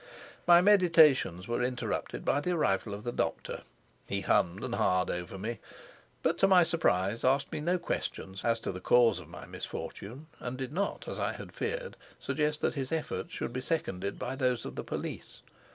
My 0.47 0.61
meditations 0.61 1.47
were 1.47 1.61
interrupted 1.61 2.25
by 2.25 2.39
the 2.41 2.53
arrival 2.53 2.95
of 2.95 3.03
the 3.03 3.11
doctor. 3.11 3.61
He 4.07 4.21
hummed 4.21 4.63
and 4.63 4.73
ha'd 4.73 5.11
over 5.11 5.37
me, 5.37 5.59
but 6.23 6.39
to 6.39 6.47
my 6.47 6.63
surprise 6.63 7.23
asked 7.23 7.51
me 7.51 7.59
no 7.59 7.77
questions 7.77 8.43
as 8.43 8.59
to 8.61 8.71
the 8.71 8.81
cause 8.81 9.19
of 9.19 9.29
my 9.29 9.45
misfortune, 9.45 10.25
and 10.39 10.57
did 10.57 10.73
not, 10.73 11.07
as 11.07 11.19
I 11.19 11.33
had 11.33 11.53
feared, 11.53 11.97
suggest 12.19 12.61
that 12.61 12.73
his 12.73 12.91
efforts 12.91 13.31
should 13.33 13.53
be 13.53 13.61
seconded 13.61 14.17
by 14.17 14.35
those 14.35 14.65
of 14.65 14.73
the 14.73 14.83
police. 14.83 15.43